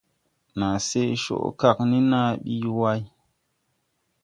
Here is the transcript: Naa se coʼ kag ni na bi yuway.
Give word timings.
Naa 0.57 0.77
se 0.87 1.01
coʼ 1.23 1.47
kag 1.59 1.77
ni 1.89 1.99
na 2.11 2.19
bi 2.43 2.51
yuway. 2.63 3.01